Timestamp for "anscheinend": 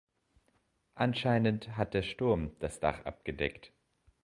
0.95-1.77